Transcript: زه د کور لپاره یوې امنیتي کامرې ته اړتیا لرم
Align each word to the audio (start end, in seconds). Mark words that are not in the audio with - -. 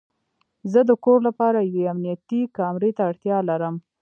زه 0.71 0.79
د 0.89 0.91
کور 1.03 1.19
لپاره 1.27 1.59
یوې 1.63 1.83
امنیتي 1.93 2.41
کامرې 2.57 2.91
ته 2.97 3.01
اړتیا 3.09 3.37
لرم 3.49 3.75